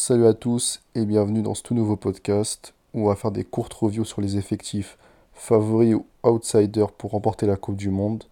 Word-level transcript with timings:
Salut 0.00 0.28
à 0.28 0.32
tous 0.32 0.80
et 0.94 1.04
bienvenue 1.04 1.42
dans 1.42 1.54
ce 1.54 1.62
tout 1.64 1.74
nouveau 1.74 1.96
podcast 1.96 2.72
où 2.94 3.02
on 3.02 3.08
va 3.08 3.16
faire 3.16 3.32
des 3.32 3.42
courtes 3.42 3.74
reviews 3.74 4.04
sur 4.04 4.20
les 4.20 4.36
effectifs 4.36 4.96
favoris 5.32 5.96
ou 5.96 6.06
outsiders 6.22 6.92
pour 6.92 7.10
remporter 7.10 7.48
la 7.48 7.56
Coupe 7.56 7.74
du 7.74 7.90
Monde. 7.90 8.22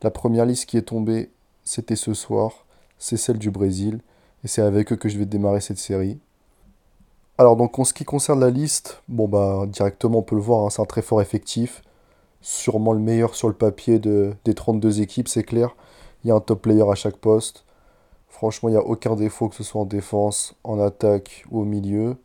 La 0.00 0.10
première 0.10 0.46
liste 0.46 0.64
qui 0.64 0.78
est 0.78 0.88
tombée, 0.88 1.28
c'était 1.64 1.96
ce 1.96 2.14
soir, 2.14 2.64
c'est 2.98 3.18
celle 3.18 3.36
du 3.36 3.50
Brésil 3.50 4.00
et 4.42 4.48
c'est 4.48 4.62
avec 4.62 4.90
eux 4.90 4.96
que 4.96 5.10
je 5.10 5.18
vais 5.18 5.26
démarrer 5.26 5.60
cette 5.60 5.76
série. 5.76 6.18
Alors 7.36 7.56
donc 7.56 7.78
en 7.78 7.84
ce 7.84 7.92
qui 7.92 8.06
concerne 8.06 8.40
la 8.40 8.48
liste, 8.48 9.02
bon 9.06 9.28
bah 9.28 9.66
directement 9.66 10.20
on 10.20 10.22
peut 10.22 10.34
le 10.34 10.40
voir, 10.40 10.64
hein, 10.64 10.70
c'est 10.70 10.80
un 10.80 10.86
très 10.86 11.02
fort 11.02 11.20
effectif, 11.20 11.82
sûrement 12.40 12.94
le 12.94 13.00
meilleur 13.00 13.34
sur 13.34 13.48
le 13.48 13.54
papier 13.54 13.98
de, 13.98 14.32
des 14.46 14.54
32 14.54 15.02
équipes, 15.02 15.28
c'est 15.28 15.44
clair. 15.44 15.76
Il 16.24 16.28
y 16.28 16.30
a 16.30 16.34
un 16.34 16.40
top 16.40 16.62
player 16.62 16.90
à 16.90 16.94
chaque 16.94 17.16
poste. 17.16 17.66
Franchement, 18.42 18.70
il 18.70 18.72
n'y 18.72 18.78
a 18.78 18.84
aucun 18.84 19.14
défaut, 19.14 19.48
que 19.48 19.54
ce 19.54 19.62
soit 19.62 19.82
en 19.82 19.84
défense, 19.84 20.56
en 20.64 20.80
attaque 20.80 21.44
ou 21.52 21.60
au 21.60 21.64
milieu. 21.64 22.16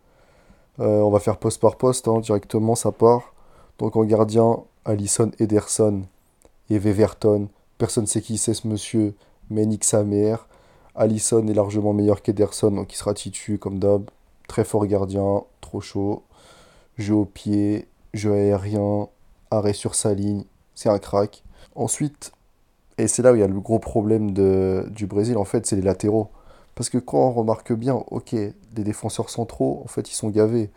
Euh, 0.79 1.01
on 1.01 1.11
va 1.11 1.19
faire 1.19 1.37
poste 1.37 1.61
par 1.61 1.75
poste, 1.75 2.07
hein, 2.07 2.21
directement, 2.21 2.73
ça 2.73 2.91
part. 2.91 3.35
Donc 3.77 3.95
en 3.95 4.03
gardien, 4.03 4.63
Allison 4.83 5.29
Ederson 5.37 6.05
et 6.71 6.79
Weverton. 6.79 7.49
Personne 7.77 8.05
ne 8.05 8.07
sait 8.07 8.21
qui 8.21 8.39
c'est 8.39 8.55
ce 8.55 8.67
monsieur, 8.67 9.13
mais 9.51 9.67
nique 9.67 9.83
sa 9.83 10.03
mère. 10.03 10.47
Allison 10.95 11.47
est 11.47 11.53
largement 11.53 11.93
meilleur 11.93 12.23
qu'Ederson, 12.23 12.71
donc 12.71 12.91
il 12.91 12.95
sera 12.95 13.13
titu 13.13 13.59
comme 13.59 13.77
d'hab. 13.77 14.09
Très 14.47 14.63
fort 14.63 14.87
gardien, 14.87 15.43
trop 15.61 15.81
chaud. 15.81 16.23
Jeu 16.97 17.13
au 17.13 17.25
pied, 17.25 17.87
jeu 18.15 18.33
aérien, 18.33 19.07
arrêt 19.51 19.73
sur 19.73 19.93
sa 19.93 20.15
ligne, 20.15 20.45
c'est 20.73 20.89
un 20.89 20.97
crack. 20.97 21.43
Ensuite, 21.75 22.31
et 22.97 23.07
c'est 23.07 23.21
là 23.21 23.31
où 23.31 23.35
il 23.35 23.39
y 23.39 23.43
a 23.43 23.47
le 23.47 23.59
gros 23.59 23.79
problème 23.79 24.31
du 24.31 25.07
Brésil, 25.07 25.37
en 25.37 25.45
fait, 25.45 25.65
c'est 25.65 25.75
les 25.75 25.81
latéraux. 25.81 26.29
Parce 26.75 26.89
que 26.89 26.97
quand 26.97 27.17
on 27.17 27.31
remarque 27.31 27.73
bien, 27.73 27.95
ok, 27.95 28.33
les 28.33 28.83
défenseurs 28.83 29.29
centraux, 29.29 29.81
en 29.83 29.87
fait, 29.87 30.11
ils 30.11 30.15
sont 30.15 30.29
gavés. 30.29 30.71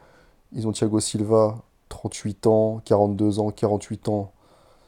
Ils 0.53 0.67
ont 0.67 0.73
Thiago 0.73 1.01
Silva, 1.01 1.59
38 1.89 2.47
ans, 2.47 2.81
42 2.85 3.39
ans, 3.39 3.51
48 3.51 4.09
ans. 4.09 4.33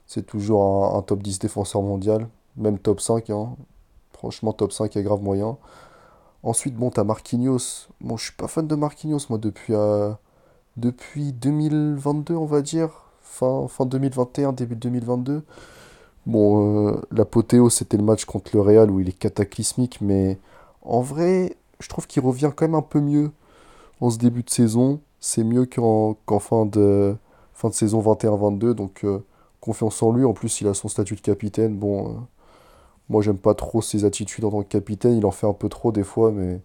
C'est 0.06 0.26
toujours 0.26 0.96
un, 0.96 1.02
top 1.02 1.22
10 1.22 1.38
défenseur 1.38 1.82
mondial, 1.82 2.28
même 2.56 2.78
top 2.78 3.00
5. 3.00 3.30
Hein. 3.30 3.56
Franchement, 4.12 4.52
top 4.52 4.72
5 4.72 4.96
est 4.96 5.02
grave 5.02 5.22
moyen. 5.22 5.56
Ensuite, 6.42 6.74
bon, 6.74 6.90
t'as 6.90 7.04
Marquinhos. 7.04 7.88
Bon, 8.00 8.16
je 8.16 8.24
suis 8.24 8.34
pas 8.34 8.48
fan 8.48 8.66
de 8.66 8.74
Marquinhos, 8.74 9.20
moi, 9.30 9.38
depuis, 9.38 9.74
euh, 9.74 10.12
depuis 10.76 11.32
2022, 11.32 12.34
on 12.34 12.46
va 12.46 12.62
dire. 12.62 12.90
Fin, 13.20 13.68
fin 13.68 13.86
2021, 13.86 14.52
début 14.52 14.76
2022. 14.76 15.44
Bon, 16.26 16.88
euh, 16.88 17.00
l'apothéose, 17.10 17.74
c'était 17.74 17.96
le 17.96 18.04
match 18.04 18.24
contre 18.24 18.52
le 18.54 18.60
Real 18.60 18.90
où 18.90 19.00
il 19.00 19.08
est 19.08 19.12
cataclysmique, 19.18 20.00
mais 20.00 20.38
en 20.82 21.00
vrai, 21.00 21.56
je 21.80 21.88
trouve 21.88 22.06
qu'il 22.06 22.22
revient 22.22 22.52
quand 22.54 22.66
même 22.66 22.74
un 22.76 22.82
peu 22.82 23.00
mieux 23.00 23.32
en 24.00 24.10
ce 24.10 24.18
début 24.18 24.42
de 24.42 24.50
saison. 24.50 25.00
C'est 25.20 25.44
mieux 25.44 25.66
qu'en 25.66 26.16
fin, 26.40 26.66
de, 26.66 27.16
fin 27.54 27.68
de 27.70 27.74
saison 27.74 28.00
21-22, 28.02 28.72
donc 28.74 29.04
euh, 29.04 29.24
confiance 29.60 30.02
en 30.02 30.12
lui. 30.12 30.24
En 30.24 30.32
plus, 30.32 30.60
il 30.60 30.68
a 30.68 30.74
son 30.74 30.88
statut 30.88 31.16
de 31.16 31.20
capitaine. 31.20 31.76
Bon, 31.76 32.08
euh, 32.08 32.12
moi, 33.08 33.22
j'aime 33.22 33.38
pas 33.38 33.54
trop 33.54 33.82
ses 33.82 34.04
attitudes 34.04 34.44
en 34.44 34.50
tant 34.50 34.62
que 34.62 34.68
capitaine. 34.68 35.16
Il 35.16 35.26
en 35.26 35.30
fait 35.32 35.46
un 35.46 35.52
peu 35.52 35.68
trop 35.68 35.92
des 35.92 36.04
fois, 36.04 36.32
mais 36.32 36.60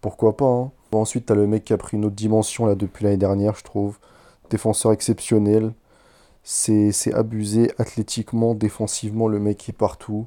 pourquoi 0.00 0.36
pas. 0.36 0.46
Hein. 0.46 0.70
Ensuite, 0.92 1.26
t'as 1.26 1.34
le 1.34 1.46
mec 1.46 1.64
qui 1.64 1.72
a 1.72 1.76
pris 1.76 1.96
une 1.96 2.04
autre 2.04 2.16
dimension 2.16 2.66
là 2.66 2.74
depuis 2.74 3.04
l'année 3.04 3.16
dernière, 3.16 3.54
je 3.56 3.64
trouve. 3.64 3.98
Défenseur 4.50 4.92
exceptionnel. 4.92 5.72
C'est 6.42 7.14
abusé 7.14 7.70
athlétiquement, 7.78 8.54
défensivement, 8.54 9.28
le 9.28 9.38
mec 9.38 9.68
est 9.68 9.74
partout, 9.74 10.26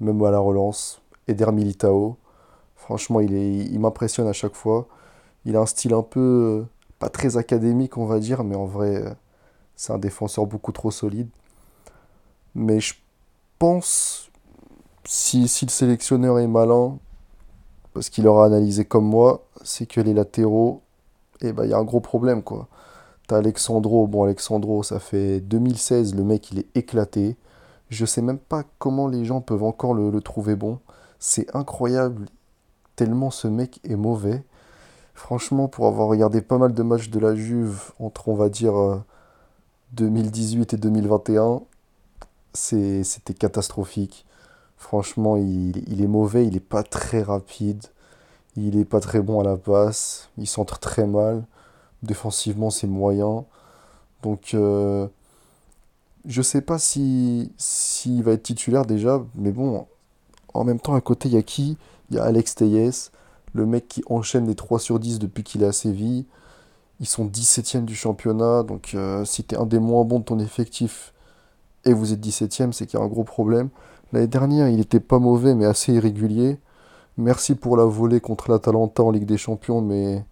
même 0.00 0.22
à 0.22 0.30
la 0.30 0.38
relance. 0.38 1.02
Eder 1.26 1.52
Militao, 1.52 2.16
franchement, 2.76 3.20
il, 3.20 3.78
m'impressionne 3.78 4.28
à 4.28 4.32
chaque 4.32 4.54
fois. 4.54 4.86
Il 5.44 5.56
a 5.56 5.60
un 5.60 5.66
style 5.66 5.94
un 5.94 6.02
peu, 6.02 6.64
pas 6.98 7.08
très 7.10 7.36
académique, 7.36 7.98
on 7.98 8.06
va 8.06 8.18
dire, 8.18 8.44
mais 8.44 8.56
en 8.56 8.66
vrai, 8.66 9.04
c'est 9.76 9.92
un 9.92 9.98
défenseur 9.98 10.46
beaucoup 10.46 10.72
trop 10.72 10.90
solide. 10.90 11.28
Mais 12.54 12.80
je 12.80 12.94
pense, 13.58 14.30
si, 15.04 15.48
si 15.48 15.66
le 15.66 15.70
sélectionneur 15.70 16.38
est 16.38 16.46
malin, 16.46 16.98
parce 17.94 18.10
qu'il 18.10 18.26
aura 18.28 18.46
analysé 18.46 18.84
comme 18.84 19.06
moi, 19.06 19.44
c'est 19.64 19.86
que 19.86 20.00
les 20.00 20.14
latéraux, 20.14 20.82
eh 21.40 21.52
ben, 21.52 21.64
il 21.64 21.70
y 21.70 21.74
a 21.74 21.78
un 21.78 21.84
gros 21.84 22.00
problème. 22.00 22.42
T'as 23.28 23.36
Alexandro, 23.36 24.06
bon 24.06 24.24
Alexandro, 24.24 24.82
ça 24.82 24.98
fait 24.98 25.40
2016, 25.40 26.14
le 26.14 26.24
mec 26.24 26.50
il 26.50 26.60
est 26.60 26.68
éclaté. 26.74 27.36
Je 27.90 28.06
sais 28.06 28.22
même 28.22 28.38
pas 28.38 28.64
comment 28.78 29.06
les 29.06 29.26
gens 29.26 29.42
peuvent 29.42 29.64
encore 29.64 29.92
le, 29.92 30.18
trouver 30.22 30.56
bon. 30.56 30.78
C'est 31.18 31.54
incroyable, 31.54 32.24
tellement 32.96 33.30
ce 33.30 33.46
mec 33.46 33.80
est 33.84 33.96
mauvais. 33.96 34.42
Franchement, 35.12 35.68
pour 35.68 35.88
avoir 35.88 36.08
regardé 36.08 36.40
pas 36.40 36.56
mal 36.56 36.72
de 36.72 36.82
matchs 36.82 37.10
de 37.10 37.18
la 37.18 37.34
Juve 37.36 37.92
entre, 38.00 38.28
on 38.28 38.34
va 38.34 38.48
dire, 38.48 39.02
2018 39.92 40.72
euh, 40.72 40.76
et 40.76 40.80
2021, 40.80 41.60
c'était 42.54 43.34
catastrophique. 43.34 44.24
Franchement, 44.78 45.36
il, 45.36 45.86
il, 45.86 46.02
est 46.02 46.06
mauvais, 46.06 46.46
il 46.46 46.56
est 46.56 46.60
pas 46.60 46.82
très 46.82 47.22
rapide, 47.22 47.84
il 48.56 48.78
est 48.78 48.86
pas 48.86 49.00
très 49.00 49.20
bon 49.20 49.40
à 49.40 49.44
la 49.44 49.58
passe, 49.58 50.30
il 50.38 50.46
centre 50.46 50.78
très 50.78 51.06
mal. 51.06 51.44
Défensivement, 52.02 52.70
c'est 52.70 52.86
moyen. 52.86 53.44
Donc, 54.22 54.52
euh, 54.54 55.06
je 56.26 56.42
sais 56.42 56.60
pas 56.60 56.78
s'il 56.78 57.50
si, 57.56 58.22
va 58.22 58.32
être 58.32 58.42
titulaire 58.42 58.84
déjà, 58.86 59.24
mais 59.34 59.52
bon, 59.52 59.86
en 60.54 60.64
même 60.64 60.80
temps, 60.80 60.94
à 60.94 61.00
côté, 61.00 61.28
il 61.28 61.34
y 61.34 61.38
a 61.38 61.42
qui? 61.42 61.78
Il 62.10 62.16
y 62.16 62.18
a 62.18 62.24
Alex 62.24 62.54
Teyes, 62.56 63.10
le 63.54 63.66
mec 63.66 63.88
qui 63.88 64.02
enchaîne 64.08 64.46
les 64.46 64.54
3 64.54 64.78
sur 64.78 64.98
10 64.98 65.18
depuis 65.18 65.42
qu'il 65.44 65.62
est 65.62 65.66
à 65.66 65.72
Séville. 65.72 66.26
Ils 67.00 67.06
sont 67.06 67.26
17ème 67.26 67.84
du 67.84 67.94
championnat, 67.94 68.62
donc 68.64 68.92
euh, 68.94 69.24
si 69.24 69.44
tu 69.44 69.54
es 69.54 69.58
un 69.58 69.66
des 69.66 69.78
moins 69.78 70.04
bons 70.04 70.18
de 70.20 70.24
ton 70.24 70.38
effectif 70.40 71.12
et 71.84 71.92
vous 71.92 72.12
êtes 72.12 72.20
17ème, 72.20 72.72
c'est 72.72 72.86
qu'il 72.86 72.98
y 72.98 73.02
a 73.02 73.04
un 73.04 73.08
gros 73.08 73.24
problème. 73.24 73.68
L'année 74.12 74.26
dernière, 74.26 74.68
il 74.68 74.80
était 74.80 75.00
pas 75.00 75.18
mauvais, 75.18 75.54
mais 75.54 75.64
assez 75.64 75.92
irrégulier. 75.92 76.58
Merci 77.16 77.54
pour 77.54 77.76
la 77.76 77.84
volée 77.84 78.20
contre 78.20 78.50
l'Atalanta 78.50 79.02
en 79.02 79.10
Ligue 79.10 79.26
des 79.26 79.38
Champions, 79.38 79.80
mais 79.80 80.24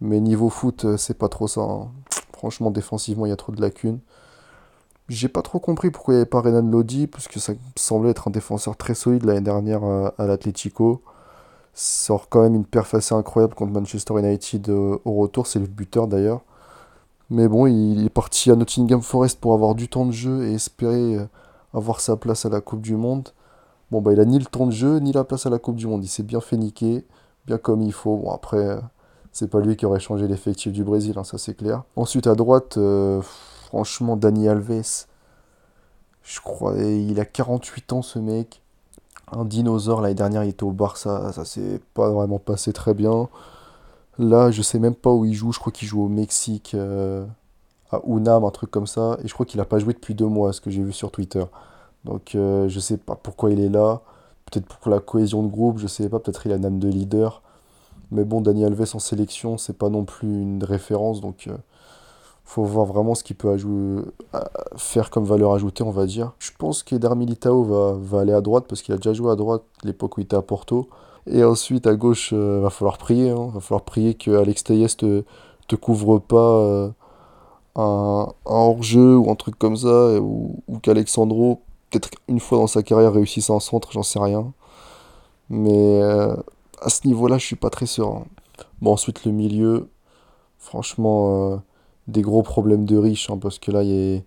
mais 0.00 0.20
niveau 0.20 0.48
foot, 0.50 0.84
euh, 0.84 0.96
c'est 0.96 1.18
pas 1.18 1.28
trop 1.28 1.48
ça. 1.48 1.62
Hein. 1.62 1.88
Franchement, 2.32 2.70
défensivement, 2.70 3.26
il 3.26 3.30
y 3.30 3.32
a 3.32 3.36
trop 3.36 3.52
de 3.52 3.60
lacunes. 3.60 4.00
J'ai 5.08 5.28
pas 5.28 5.42
trop 5.42 5.60
compris 5.60 5.90
pourquoi 5.90 6.14
il 6.14 6.16
n'y 6.16 6.20
avait 6.22 6.30
pas 6.30 6.40
Renan 6.40 6.68
Lodi, 6.68 7.06
puisque 7.06 7.38
ça 7.38 7.54
semblait 7.76 8.10
être 8.10 8.28
un 8.28 8.30
défenseur 8.30 8.76
très 8.76 8.94
solide 8.94 9.24
l'année 9.24 9.40
dernière 9.40 9.84
euh, 9.84 10.10
à 10.18 10.26
l'Atlético. 10.26 11.02
Sort 11.74 12.28
quand 12.28 12.42
même 12.42 12.54
une 12.54 12.64
perf 12.64 12.94
assez 12.94 13.14
incroyable 13.14 13.54
contre 13.54 13.72
Manchester 13.72 14.18
United 14.18 14.68
euh, 14.70 14.98
au 15.04 15.14
retour, 15.14 15.46
c'est 15.46 15.58
le 15.60 15.66
buteur 15.66 16.08
d'ailleurs. 16.08 16.42
Mais 17.30 17.48
bon, 17.48 17.66
il 17.66 18.04
est 18.06 18.10
parti 18.10 18.50
à 18.50 18.56
Nottingham 18.56 19.02
Forest 19.02 19.40
pour 19.40 19.54
avoir 19.54 19.74
du 19.74 19.88
temps 19.88 20.06
de 20.06 20.12
jeu 20.12 20.46
et 20.46 20.54
espérer 20.54 21.18
avoir 21.74 22.00
sa 22.00 22.16
place 22.16 22.46
à 22.46 22.48
la 22.48 22.60
Coupe 22.60 22.80
du 22.82 22.96
Monde. 22.96 23.30
Bon, 23.90 24.00
bah, 24.00 24.12
il 24.12 24.20
a 24.20 24.24
ni 24.24 24.38
le 24.38 24.46
temps 24.46 24.66
de 24.66 24.72
jeu, 24.72 24.98
ni 24.98 25.12
la 25.12 25.24
place 25.24 25.46
à 25.46 25.50
la 25.50 25.58
Coupe 25.58 25.76
du 25.76 25.86
Monde. 25.86 26.04
Il 26.04 26.08
s'est 26.08 26.22
bien 26.22 26.40
fait 26.40 26.56
niquer, 26.56 27.04
bien 27.46 27.58
comme 27.58 27.82
il 27.82 27.92
faut. 27.92 28.16
Bon, 28.16 28.32
après, 28.32 28.78
c'est 29.36 29.48
pas 29.48 29.60
lui 29.60 29.76
qui 29.76 29.84
aurait 29.84 30.00
changé 30.00 30.26
l'effectif 30.26 30.72
du 30.72 30.82
Brésil, 30.82 31.12
hein, 31.18 31.24
ça 31.24 31.36
c'est 31.36 31.52
clair. 31.52 31.82
Ensuite 31.94 32.26
à 32.26 32.34
droite, 32.34 32.78
euh, 32.78 33.20
franchement, 33.66 34.16
Dani 34.16 34.48
Alves. 34.48 35.04
Je 36.22 36.40
crois, 36.40 36.74
il 36.78 37.20
a 37.20 37.26
48 37.26 37.92
ans 37.92 38.00
ce 38.00 38.18
mec. 38.18 38.62
Un 39.30 39.44
dinosaure, 39.44 40.00
l'année 40.00 40.14
dernière 40.14 40.42
il 40.42 40.48
était 40.48 40.64
au 40.64 40.70
Barça, 40.70 41.32
ça 41.32 41.44
s'est 41.44 41.82
pas 41.92 42.08
vraiment 42.10 42.38
passé 42.38 42.72
très 42.72 42.94
bien. 42.94 43.28
Là, 44.18 44.50
je 44.50 44.62
sais 44.62 44.78
même 44.78 44.94
pas 44.94 45.12
où 45.12 45.26
il 45.26 45.34
joue, 45.34 45.52
je 45.52 45.58
crois 45.58 45.72
qu'il 45.72 45.86
joue 45.86 46.02
au 46.02 46.08
Mexique, 46.08 46.72
euh, 46.74 47.26
à 47.92 48.00
Unam, 48.06 48.42
un 48.42 48.50
truc 48.50 48.70
comme 48.70 48.86
ça. 48.86 49.18
Et 49.22 49.28
je 49.28 49.34
crois 49.34 49.44
qu'il 49.44 49.60
a 49.60 49.66
pas 49.66 49.78
joué 49.78 49.92
depuis 49.92 50.14
deux 50.14 50.28
mois, 50.28 50.54
ce 50.54 50.62
que 50.62 50.70
j'ai 50.70 50.82
vu 50.82 50.94
sur 50.94 51.10
Twitter. 51.10 51.44
Donc 52.04 52.34
euh, 52.34 52.70
je 52.70 52.80
sais 52.80 52.96
pas 52.96 53.16
pourquoi 53.16 53.50
il 53.50 53.60
est 53.60 53.68
là. 53.68 54.00
Peut-être 54.46 54.66
pour 54.66 54.90
la 54.90 55.00
cohésion 55.00 55.42
de 55.42 55.48
groupe, 55.48 55.76
je 55.78 55.88
sais 55.88 56.08
pas, 56.08 56.20
peut-être 56.20 56.46
il 56.46 56.52
a 56.52 56.54
un 56.54 56.64
âme 56.64 56.78
de 56.78 56.88
leader. 56.88 57.42
Mais 58.10 58.24
bon, 58.24 58.40
Dani 58.40 58.64
Alves 58.64 58.94
en 58.94 58.98
sélection, 58.98 59.58
c'est 59.58 59.76
pas 59.76 59.88
non 59.88 60.04
plus 60.04 60.28
une 60.28 60.62
référence, 60.62 61.20
donc 61.20 61.48
euh, 61.48 61.56
faut 62.44 62.62
voir 62.62 62.86
vraiment 62.86 63.14
ce 63.14 63.24
qu'il 63.24 63.36
peut 63.36 63.56
faire 64.76 65.10
comme 65.10 65.24
valeur 65.24 65.52
ajoutée, 65.52 65.82
on 65.82 65.90
va 65.90 66.06
dire. 66.06 66.32
Je 66.38 66.52
pense 66.56 66.82
qu'Eder 66.82 67.14
Militao 67.16 67.64
va, 67.64 67.96
va 67.98 68.20
aller 68.20 68.32
à 68.32 68.40
droite 68.40 68.66
parce 68.68 68.82
qu'il 68.82 68.94
a 68.94 68.96
déjà 68.96 69.12
joué 69.12 69.32
à 69.32 69.36
droite 69.36 69.62
l'époque 69.82 70.16
où 70.16 70.20
il 70.20 70.24
était 70.24 70.36
à 70.36 70.42
Porto. 70.42 70.88
Et 71.26 71.42
ensuite, 71.42 71.88
à 71.88 71.96
gauche, 71.96 72.30
euh, 72.32 72.60
va 72.60 72.70
falloir 72.70 72.98
prier. 72.98 73.30
Hein. 73.30 73.50
Va 73.52 73.60
falloir 73.60 73.82
prier 73.82 74.14
que 74.14 74.30
Alex 74.30 74.62
Teyes 74.62 74.96
te, 74.96 75.76
couvre 75.76 76.20
pas 76.20 76.36
euh, 76.36 76.88
un, 77.74 78.28
hors-jeu 78.44 79.16
ou 79.16 79.28
un 79.30 79.34
truc 79.34 79.58
comme 79.58 79.76
ça, 79.76 80.20
ou, 80.20 80.62
ou 80.68 80.78
qu'Alexandro, 80.78 81.62
peut-être 81.90 82.10
une 82.28 82.38
fois 82.38 82.58
dans 82.58 82.68
sa 82.68 82.84
carrière, 82.84 83.12
réussisse 83.12 83.50
un 83.50 83.60
centre, 83.60 83.90
j'en 83.90 84.04
sais 84.04 84.20
rien. 84.20 84.52
Mais 85.50 86.00
à 86.80 86.88
ce 86.90 87.06
niveau-là, 87.06 87.38
je 87.38 87.46
suis 87.46 87.56
pas 87.56 87.70
très 87.70 87.86
serein. 87.86 88.24
Bon, 88.80 88.92
ensuite, 88.92 89.24
le 89.24 89.32
milieu, 89.32 89.88
franchement, 90.58 91.52
euh, 91.52 91.56
des 92.08 92.22
gros 92.22 92.42
problèmes 92.42 92.84
de 92.84 92.96
riches, 92.96 93.30
hein, 93.30 93.38
parce 93.38 93.58
que 93.58 93.70
là, 93.70 93.82
il 93.82 94.22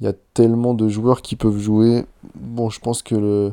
y, 0.00 0.06
a 0.06 0.12
tellement 0.34 0.74
de 0.74 0.88
joueurs 0.88 1.22
qui 1.22 1.36
peuvent 1.36 1.58
jouer. 1.58 2.04
Bon, 2.34 2.70
je 2.70 2.80
pense 2.80 3.02
que 3.02 3.52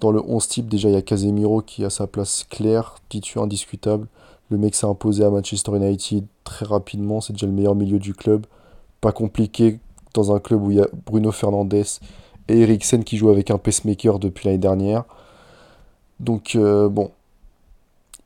dans 0.00 0.12
le 0.12 0.20
11 0.20 0.48
type, 0.48 0.68
déjà, 0.68 0.88
il 0.88 0.94
y 0.94 0.96
a 0.96 1.02
Casemiro 1.02 1.62
qui 1.62 1.84
a 1.84 1.90
sa 1.90 2.06
place 2.06 2.44
claire, 2.48 2.96
titu 3.08 3.38
indiscutable. 3.38 4.06
Le 4.48 4.58
mec 4.58 4.74
s'est 4.74 4.86
imposé 4.86 5.24
à 5.24 5.30
Manchester 5.30 5.76
United 5.76 6.24
très 6.42 6.66
rapidement. 6.66 7.20
C'est 7.20 7.34
déjà 7.34 7.46
le 7.46 7.52
meilleur 7.52 7.74
milieu 7.76 7.98
du 7.98 8.14
club. 8.14 8.46
Pas 9.00 9.12
compliqué 9.12 9.78
dans 10.14 10.34
un 10.34 10.40
club 10.40 10.62
où 10.62 10.70
il 10.70 10.78
y 10.78 10.80
a 10.80 10.88
Bruno 11.06 11.30
Fernandes 11.30 11.72
et 12.48 12.60
Eriksen 12.60 13.04
qui 13.04 13.16
jouent 13.16 13.30
avec 13.30 13.50
un 13.50 13.58
pacemaker 13.58 14.18
depuis 14.18 14.46
l'année 14.46 14.58
dernière. 14.58 15.04
Donc, 16.18 16.56
euh, 16.56 16.88
bon, 16.88 17.10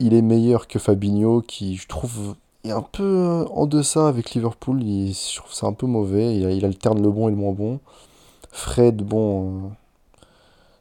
il 0.04 0.12
est 0.12 0.22
meilleur 0.22 0.68
que 0.68 0.78
Fabinho 0.78 1.40
qui, 1.40 1.76
je 1.76 1.88
trouve, 1.88 2.36
est 2.62 2.70
un 2.70 2.82
peu 2.82 3.46
en 3.50 3.66
deçà 3.66 4.06
avec 4.06 4.32
Liverpool. 4.34 4.80
Je 4.82 5.36
trouve 5.36 5.52
c'est 5.54 5.64
un 5.64 5.72
peu 5.72 5.86
mauvais. 5.86 6.36
Il, 6.36 6.64
alterne 6.66 7.02
le 7.02 7.10
bon 7.10 7.28
et 7.28 7.30
le 7.30 7.38
moins 7.38 7.52
bon. 7.52 7.80
Fred, 8.52 8.96
bon, 9.02 9.72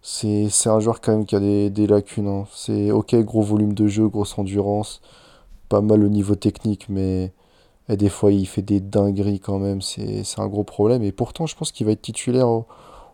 c'est 0.01 0.49
un 0.67 0.79
joueur 0.81 0.99
quand 0.99 1.13
même 1.13 1.25
qui 1.25 1.37
a 1.37 1.39
des, 1.39 1.87
lacunes. 1.87 2.27
Hein. 2.27 2.45
C'est 2.53 2.91
ok, 2.91 3.15
gros 3.23 3.41
volume 3.41 3.73
de 3.73 3.87
jeu, 3.87 4.09
grosse 4.09 4.37
endurance, 4.37 5.01
pas 5.69 5.79
mal 5.79 6.03
au 6.03 6.09
niveau 6.09 6.35
technique, 6.35 6.89
mais 6.89 7.31
des 7.89 8.09
fois 8.09 8.31
il 8.31 8.45
fait 8.45 8.61
des 8.61 8.81
dingueries 8.81 9.39
quand 9.39 9.57
même. 9.59 9.81
C'est 9.81 10.25
un 10.37 10.47
gros 10.47 10.65
problème. 10.65 11.01
Et 11.01 11.13
pourtant, 11.13 11.45
je 11.45 11.55
pense 11.55 11.71
qu'il 11.71 11.85
va 11.85 11.93
être 11.93 12.01
titulaire 12.01 12.49
au, 12.49 12.65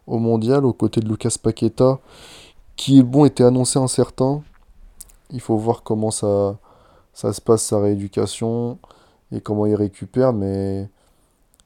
mondial 0.07 0.65
aux 0.65 0.73
côtés 0.73 1.01
de 1.01 1.07
Lucas 1.07 1.35
Paqueta, 1.41 1.99
qui, 2.75 3.03
bon, 3.03 3.25
était 3.25 3.43
annoncé 3.43 3.77
incertain. 3.77 4.41
Il 5.31 5.41
faut 5.41 5.57
voir 5.57 5.83
comment 5.83 6.11
ça, 6.11 6.57
se 7.13 7.41
passe, 7.41 7.63
sa 7.63 7.79
rééducation, 7.79 8.79
et 9.31 9.41
comment 9.41 9.65
il 9.65 9.75
récupère. 9.75 10.33
Mais 10.33 10.89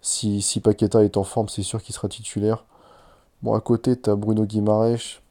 si, 0.02 0.60
Paqueta 0.62 1.04
est 1.04 1.18
en 1.18 1.24
forme, 1.24 1.50
c'est 1.50 1.64
sûr 1.64 1.82
qu'il 1.82 1.96
sera 1.96 2.10
titulaire. 2.10 2.66
Bon, 3.42 3.54
à 3.54 3.62
côté, 3.62 4.00
tu 4.00 4.10
as 4.10 4.16
Bruno 4.16 4.46
Guimaraes, 4.46 5.22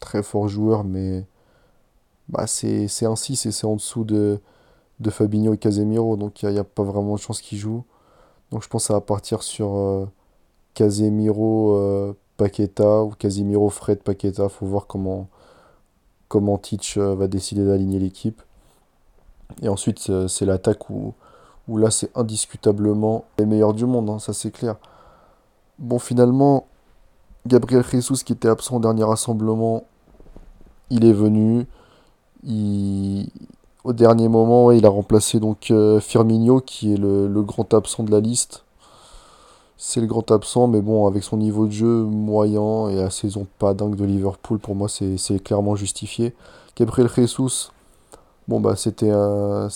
très 0.00 0.22
fort 0.22 0.48
joueur, 0.48 0.84
mais 0.84 1.24
bah, 2.28 2.46
c'est 2.46 3.06
un 3.06 3.16
6 3.16 3.46
et 3.46 3.52
c'est 3.52 3.66
en 3.66 3.76
dessous 3.76 4.04
de, 4.04 4.40
de 5.00 5.10
Fabinho 5.10 5.54
et 5.54 5.58
Casemiro, 5.58 6.16
donc 6.16 6.42
il 6.42 6.48
n'y 6.50 6.58
a, 6.58 6.64
pas 6.64 6.82
vraiment 6.82 7.14
de 7.14 7.20
chance 7.20 7.40
qu'il 7.40 7.58
joue. 7.58 7.84
Donc 8.50 8.62
je 8.62 8.68
pense 8.68 8.84
que 8.84 8.86
ça 8.88 8.94
va 8.94 9.00
partir 9.00 9.42
sur 9.42 9.74
euh, 9.76 10.06
Casemiro 10.74 11.76
euh, 11.76 12.14
Paqueta 12.36 13.02
ou 13.02 13.10
Casemiro 13.10 13.70
Fred 13.70 14.02
Paqueta. 14.02 14.48
faut 14.48 14.66
voir 14.66 14.86
comment, 14.86 15.28
comment 16.32 16.56
Teach 16.56 16.96
euh, 16.96 17.14
va 17.14 17.28
décider 17.28 17.62
d'aligner 17.62 17.98
l'équipe. 17.98 18.40
Et 19.60 19.68
ensuite, 19.68 20.10
c'est 20.28 20.46
l'attaque 20.46 20.88
où, 20.88 21.12
où 21.68 21.76
là, 21.76 21.90
c'est 21.90 22.10
indiscutablement 22.16 23.26
les 23.38 23.44
meilleurs 23.44 23.74
du 23.74 23.84
monde, 23.84 24.08
hein, 24.08 24.18
ça 24.18 24.32
c'est 24.32 24.50
clair. 24.50 24.76
Bon, 25.78 25.98
finalement, 25.98 26.66
Gabriel 27.46 27.84
Jesus 27.84 28.24
qui 28.24 28.32
était 28.32 28.48
absent 28.48 28.76
au 28.76 28.80
dernier 28.80 29.04
rassemblement, 29.04 29.84
il 30.88 31.04
est 31.04 31.12
venu. 31.12 31.66
Au 33.84 33.92
dernier 33.92 34.28
moment, 34.28 34.70
il 34.70 34.86
a 34.86 34.88
remplacé 34.88 35.38
donc 35.38 35.70
euh, 35.70 36.00
Firmino 36.00 36.60
qui 36.60 36.94
est 36.94 36.96
le, 36.96 37.42
grand 37.42 37.74
absent 37.74 38.04
de 38.04 38.10
la 38.10 38.20
liste. 38.20 38.64
C'est 39.84 40.00
le 40.00 40.06
grand 40.06 40.30
absent, 40.30 40.68
mais 40.68 40.80
bon, 40.80 41.08
avec 41.08 41.24
son 41.24 41.36
niveau 41.36 41.66
de 41.66 41.72
jeu 41.72 42.04
moyen 42.04 42.88
et 42.88 42.94
la 42.94 43.10
saison 43.10 43.48
pas 43.58 43.74
dingue 43.74 43.96
de 43.96 44.04
Liverpool, 44.04 44.60
pour 44.60 44.76
moi 44.76 44.88
c'est 44.88 45.42
clairement 45.42 45.74
justifié. 45.74 46.36
Gabriel 46.76 47.08
Jesus, 47.08 47.72
bon 48.46 48.60
bah 48.60 48.76
c'était 48.76 49.10
un, 49.10 49.68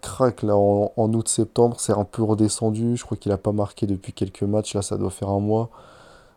crack 0.00 0.42
là 0.42 0.56
en, 0.56 1.12
août-septembre, 1.12 1.76
c'est 1.80 1.92
un 1.92 2.04
peu 2.04 2.22
redescendu, 2.22 2.96
je 2.96 3.04
crois 3.04 3.18
qu'il 3.18 3.30
a 3.30 3.36
pas 3.36 3.52
marqué 3.52 3.86
depuis 3.86 4.14
quelques 4.14 4.42
matchs, 4.42 4.74
là 4.74 4.80
ça 4.80 4.96
doit 4.96 5.10
faire 5.10 5.28
un 5.28 5.40
mois. 5.40 5.68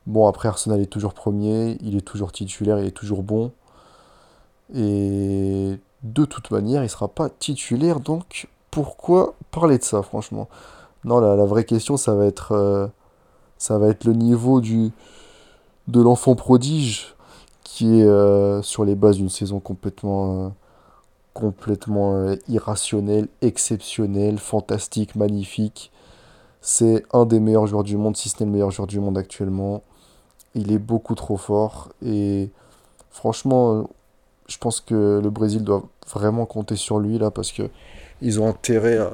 Bon, 0.07 0.27
après, 0.27 0.49
Arsenal 0.49 0.81
est 0.81 0.87
toujours 0.87 1.13
premier, 1.13 1.77
il 1.81 1.95
est 1.95 2.01
toujours 2.01 2.33
titulaire, 2.33 2.79
il 2.79 2.87
est 2.87 2.91
toujours 2.91 3.23
bon. 3.23 3.51
Et 4.73 5.79
de 6.03 6.25
toute 6.25 6.51
manière, 6.51 6.81
il 6.81 6.85
ne 6.85 6.89
sera 6.89 7.07
pas 7.07 7.29
titulaire, 7.29 8.01
donc 8.01 8.49
pourquoi 8.71 9.35
parler 9.51 9.77
de 9.77 9.83
ça, 9.83 10.01
franchement? 10.03 10.49
Non, 11.05 11.19
la, 11.19 11.35
la, 11.37 11.45
vraie 11.45 11.65
question, 11.65 11.97
ça 11.97 12.13
va 12.15 12.25
être, 12.25 12.51
euh, 12.51 12.87
ça 13.57 13.77
va 13.77 13.89
être 13.89 14.03
le 14.05 14.13
niveau 14.13 14.61
du, 14.61 14.91
de 15.87 16.01
l'enfant 16.01 16.35
prodige 16.35 17.15
qui 17.63 17.99
est 17.99 18.05
euh, 18.05 18.61
sur 18.61 18.85
les 18.85 18.95
bases 18.95 19.17
d'une 19.17 19.29
saison 19.29 19.59
complètement, 19.59 20.45
euh, 20.45 20.49
complètement 21.33 22.35
irrationnelle, 22.47 23.27
exceptionnelle, 23.41 24.37
fantastique, 24.37 25.15
magnifique. 25.15 25.91
C'est 26.67 27.05
un 27.13 27.27
des 27.27 27.39
meilleurs 27.39 27.67
joueurs 27.67 27.83
du 27.83 27.95
monde, 27.95 28.17
si 28.17 28.27
ce 28.27 28.37
n'est 28.39 28.47
le 28.47 28.51
meilleur 28.51 28.71
joueur 28.71 28.87
du 28.87 28.99
monde 28.99 29.19
actuellement. 29.19 29.83
Il 30.55 30.71
est 30.71 30.79
beaucoup 30.79 31.13
trop 31.13 31.37
fort. 31.37 31.89
Et 32.03 32.49
franchement, 33.11 33.73
euh, 33.73 33.83
je 34.47 34.57
pense 34.57 34.81
que 34.81 35.21
le 35.23 35.29
Brésil 35.29 35.63
doit 35.63 35.83
vraiment 36.07 36.47
compter 36.47 36.75
sur 36.75 36.97
lui 36.97 37.19
là 37.19 37.29
parce 37.29 37.51
que 37.51 37.69
ils 38.21 38.39
ont 38.39 38.47
intérêt 38.47 38.97
à, 38.97 39.11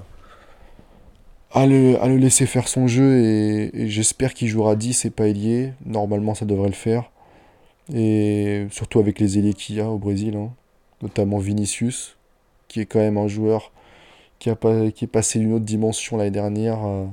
le, 1.55 2.17
laisser 2.17 2.45
faire 2.45 2.67
son 2.67 2.87
jeu 2.87 3.19
et, 3.19 3.89
j'espère 3.89 4.33
qu'il 4.33 4.47
jouera 4.47 4.75
10 4.75 5.05
et 5.05 5.09
pas 5.09 5.27
ailier. 5.27 5.73
Normalement, 5.85 6.35
ça 6.35 6.45
devrait 6.45 6.69
le 6.69 6.73
faire. 6.73 7.11
Et 7.93 8.67
surtout 8.71 8.99
avec 8.99 9.19
les 9.19 9.37
ailiers 9.37 9.53
qu'il 9.53 9.75
y 9.75 9.81
a 9.81 9.89
au 9.89 9.97
Brésil, 9.97 10.35
hein. 10.35 10.51
notamment 11.01 11.39
Vinicius, 11.39 12.17
qui 12.67 12.79
est 12.79 12.85
quand 12.85 12.99
même 12.99 13.17
un 13.17 13.27
joueur 13.27 13.71
qui, 14.39 14.49
a 14.49 14.53
est 14.53 15.07
passé 15.07 15.39
d'une 15.39 15.53
autre 15.53 15.65
dimension 15.65 16.17
l'année 16.17 16.31
dernière. 16.31 16.85
Euh, 16.85 17.05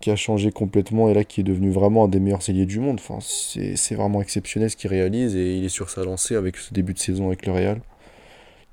qui 0.00 0.10
a 0.10 0.16
changé 0.16 0.52
complètement 0.52 1.08
et 1.08 1.14
là 1.14 1.24
qui 1.24 1.40
est 1.40 1.44
devenu 1.44 1.70
vraiment 1.70 2.04
un 2.04 2.08
des 2.08 2.20
meilleurs 2.20 2.48
ailiers 2.48 2.66
du 2.66 2.80
monde. 2.80 3.00
C'est 3.20 3.94
vraiment 3.94 4.20
exceptionnel 4.20 4.70
ce 4.70 4.76
qu'il 4.76 4.90
réalise 4.90 5.34
et 5.36 5.56
il 5.56 5.64
est 5.64 5.70
sur 5.70 5.90
sa 5.90 6.04
lancée 6.04 6.36
avec 6.36 6.56
ce 6.56 6.72
début 6.74 6.92
de 6.92 6.98
saison 6.98 7.28
avec 7.28 7.46
le 7.46 7.52
Real. 7.52 7.80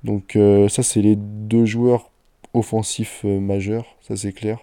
Donc 0.02 0.36
euh, 0.36 0.68
ça 0.68 0.82
c'est 0.82 1.00
les 1.00 1.16
deux 1.16 1.64
joueurs 1.64 2.10
offensifs 2.52 3.22
euh, 3.24 3.40
majeurs, 3.40 3.96
ça 4.02 4.16
c'est 4.16 4.32
clair. 4.32 4.58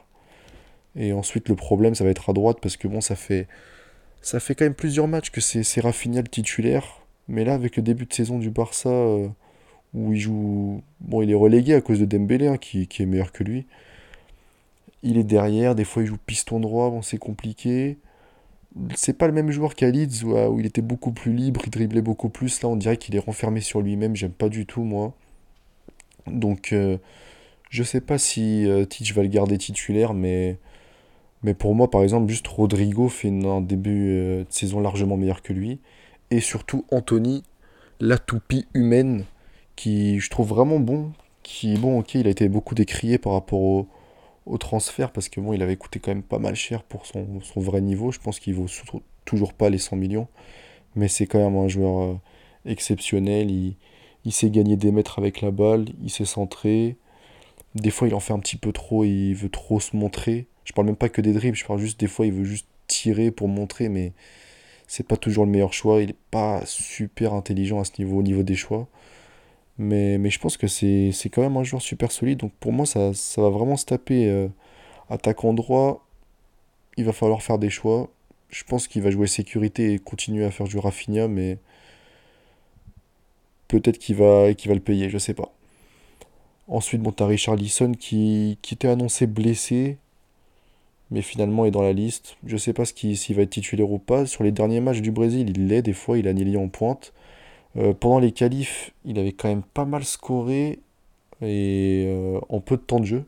Et 0.95 1.13
ensuite 1.13 1.49
le 1.49 1.55
problème 1.55 1.95
ça 1.95 2.03
va 2.03 2.09
être 2.09 2.29
à 2.29 2.33
droite 2.33 2.57
parce 2.61 2.77
que 2.77 2.87
bon 2.87 3.01
ça 3.01 3.15
fait 3.15 3.47
ça 4.21 4.39
fait 4.39 4.55
quand 4.55 4.65
même 4.65 4.75
plusieurs 4.75 5.07
matchs 5.07 5.31
que 5.31 5.41
c'est 5.41 5.81
Rafinha 5.81 6.21
le 6.21 6.27
titulaire. 6.27 7.01
Mais 7.27 7.45
là 7.45 7.53
avec 7.53 7.77
le 7.77 7.83
début 7.83 8.05
de 8.05 8.13
saison 8.13 8.39
du 8.39 8.49
Barça 8.49 8.89
euh, 8.89 9.27
où 9.93 10.13
il 10.13 10.19
joue 10.19 10.81
bon 10.99 11.21
il 11.21 11.31
est 11.31 11.35
relégué 11.35 11.73
à 11.75 11.81
cause 11.81 11.99
de 11.99 12.05
Dembélé 12.05 12.47
hein, 12.47 12.57
qui, 12.57 12.87
qui 12.87 13.03
est 13.03 13.05
meilleur 13.05 13.31
que 13.31 13.43
lui 13.43 13.65
il 15.03 15.17
est 15.17 15.23
derrière, 15.23 15.75
des 15.75 15.85
fois 15.85 16.03
il 16.03 16.07
joue 16.07 16.17
piston 16.17 16.59
droit, 16.59 16.89
bon 16.89 17.01
c'est 17.01 17.17
compliqué. 17.17 17.97
C'est 18.95 19.17
pas 19.17 19.27
le 19.27 19.33
même 19.33 19.51
joueur 19.51 19.75
qu'à 19.75 19.89
Leeds 19.89 20.23
où, 20.23 20.59
il 20.59 20.65
était 20.65 20.81
beaucoup 20.81 21.11
plus 21.11 21.33
libre, 21.33 21.61
il 21.65 21.69
driblait 21.71 22.01
beaucoup 22.01 22.29
plus. 22.29 22.61
Là 22.61 22.69
on 22.69 22.75
dirait 22.75 22.97
qu'il 22.97 23.15
est 23.15 23.19
renfermé 23.19 23.61
sur 23.61 23.81
lui-même, 23.81 24.15
j'aime 24.15 24.31
pas 24.31 24.49
du 24.49 24.65
tout 24.65 24.83
moi. 24.83 25.13
Donc 26.27 26.71
euh, 26.73 26.97
je 27.69 27.83
sais 27.83 28.01
pas 28.01 28.17
si 28.17 28.67
euh, 28.67 28.85
Titch 28.85 29.13
va 29.13 29.23
le 29.23 29.29
garder 29.29 29.57
titulaire, 29.57 30.13
mais, 30.13 30.57
mais 31.43 31.53
pour 31.53 31.75
moi 31.75 31.89
par 31.89 32.03
exemple 32.03 32.29
juste 32.29 32.47
Rodrigo 32.47 33.09
fait 33.09 33.29
un 33.29 33.61
début 33.61 34.09
euh, 34.11 34.43
de 34.43 34.51
saison 34.51 34.79
largement 34.79 35.17
meilleur 35.17 35.41
que 35.41 35.53
lui. 35.53 35.79
Et 36.31 36.39
surtout 36.39 36.85
Anthony, 36.91 37.43
la 37.99 38.17
toupie 38.17 38.65
humaine, 38.73 39.25
qui 39.75 40.19
je 40.19 40.29
trouve 40.29 40.49
vraiment 40.49 40.79
bon. 40.79 41.11
Qui, 41.43 41.75
bon 41.75 41.99
ok, 41.99 42.15
il 42.15 42.27
a 42.27 42.29
été 42.29 42.47
beaucoup 42.49 42.75
décrié 42.75 43.17
par 43.17 43.33
rapport 43.33 43.87
au 44.45 44.57
transfert 44.57 45.11
parce 45.11 45.29
que 45.29 45.39
bon, 45.41 45.53
il 45.53 45.61
avait 45.61 45.75
coûté 45.77 45.99
quand 45.99 46.11
même 46.11 46.23
pas 46.23 46.39
mal 46.39 46.55
cher 46.55 46.83
pour 46.83 47.05
son, 47.05 47.25
vrai 47.55 47.81
niveau. 47.81 48.11
Je 48.11 48.19
pense 48.19 48.39
qu'il 48.39 48.55
vaut 48.55 48.67
toujours 49.25 49.53
pas 49.53 49.69
les 49.69 49.77
100 49.77 49.95
millions, 49.95 50.27
mais 50.95 51.07
c'est 51.07 51.25
quand 51.27 51.39
même 51.39 51.57
un 51.57 51.67
joueur 51.67 52.01
euh, 52.01 52.15
exceptionnel. 52.65 53.51
Il, 53.51 53.75
il 54.25 54.31
sait 54.31 54.49
gagner 54.49 54.77
des 54.77 54.91
mètres 54.91 55.19
avec 55.19 55.41
la 55.41 55.51
balle, 55.51 55.85
il 56.03 56.09
sait 56.09 56.25
centrer. 56.25 56.97
Des 57.75 57.89
fois, 57.91 58.07
il 58.07 58.15
en 58.15 58.19
fait 58.19 58.33
un 58.33 58.39
petit 58.39 58.57
peu 58.57 58.71
trop, 58.71 59.05
il 59.05 59.33
veut 59.33 59.49
trop 59.49 59.79
se 59.79 59.95
montrer. 59.95 60.47
Je 60.65 60.73
parle 60.73 60.87
même 60.87 60.95
pas 60.95 61.09
que 61.09 61.21
des 61.21 61.33
dribbles, 61.33 61.57
je 61.57 61.65
parle 61.65 61.79
juste 61.79 61.99
des 61.99 62.07
fois, 62.07 62.25
il 62.25 62.33
veut 62.33 62.43
juste 62.43 62.67
tirer 62.87 63.31
pour 63.31 63.47
montrer, 63.47 63.89
mais 63.89 64.13
c'est 64.87 65.07
pas 65.07 65.17
toujours 65.17 65.45
le 65.45 65.51
meilleur 65.51 65.73
choix. 65.73 66.01
Il 66.01 66.11
est 66.11 66.15
pas 66.31 66.61
super 66.65 67.33
intelligent 67.33 67.79
à 67.79 67.85
ce 67.85 67.91
niveau, 67.99 68.19
au 68.19 68.23
niveau 68.23 68.43
des 68.43 68.55
choix. 68.55 68.87
Mais, 69.77 70.17
mais 70.17 70.29
je 70.29 70.39
pense 70.39 70.57
que 70.57 70.67
c'est 70.67 71.11
quand 71.31 71.41
même 71.41 71.57
un 71.57 71.63
joueur 71.63 71.81
super 71.81 72.11
solide. 72.11 72.39
Donc 72.39 72.51
pour 72.59 72.73
moi, 72.73 72.85
ça, 72.85 73.13
ça 73.13 73.41
va 73.41 73.49
vraiment 73.49 73.77
se 73.77 73.85
taper 73.85 74.27
euh, 74.29 74.47
attaquant 75.09 75.53
droit. 75.53 76.05
Il 76.97 77.05
va 77.05 77.13
falloir 77.13 77.41
faire 77.41 77.57
des 77.57 77.69
choix. 77.69 78.09
Je 78.49 78.63
pense 78.65 78.87
qu'il 78.87 79.01
va 79.01 79.11
jouer 79.11 79.27
sécurité 79.27 79.93
et 79.93 79.99
continuer 79.99 80.43
à 80.45 80.51
faire 80.51 80.67
du 80.67 80.77
Rafinha, 80.77 81.27
mais 81.29 81.57
peut-être 83.69 83.97
qu'il 83.97 84.17
va, 84.17 84.51
va 84.51 84.73
le 84.73 84.79
payer, 84.81 85.09
je 85.09 85.17
sais 85.17 85.33
pas. 85.33 85.53
Ensuite, 86.67 87.01
bon, 87.01 87.11
t'as 87.11 87.25
Richarlison 87.27 87.93
qui, 87.93 88.57
qui 88.61 88.73
était 88.73 88.89
annoncé 88.89 89.25
blessé, 89.25 89.97
mais 91.11 91.21
finalement 91.21 91.65
est 91.65 91.71
dans 91.71 91.81
la 91.81 91.93
liste. 91.93 92.37
Je 92.45 92.57
sais 92.57 92.73
pas 92.73 92.85
s'il 92.85 93.35
va 93.35 93.43
être 93.43 93.49
titulaire 93.49 93.91
ou 93.91 93.99
pas. 93.99 94.25
Sur 94.25 94.43
les 94.43 94.51
derniers 94.51 94.79
matchs 94.79 95.01
du 95.01 95.11
Brésil, 95.11 95.49
il 95.55 95.67
l'est, 95.67 95.81
des 95.81 95.93
fois, 95.93 96.17
il 96.17 96.27
a 96.27 96.33
Nili 96.33 96.57
en 96.57 96.69
pointe. 96.69 97.13
Euh, 97.77 97.93
pendant 97.93 98.19
les 98.19 98.31
qualifs, 98.31 98.91
il 99.05 99.19
avait 99.19 99.33
quand 99.33 99.49
même 99.49 99.63
pas 99.63 99.85
mal 99.85 100.03
scoré 100.03 100.79
et 101.41 102.05
euh, 102.07 102.39
en 102.49 102.59
peu 102.61 102.77
de 102.77 102.81
temps 102.81 102.99
de 102.99 103.05
jeu. 103.05 103.25